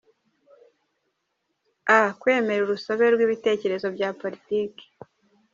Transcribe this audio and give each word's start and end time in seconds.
A. 1.95 1.97
Kwemera 2.19 2.61
urusobe 2.63 3.05
rw’ibitekerezo 3.13 3.87
bya 3.95 4.09
Politiki: 4.21 4.85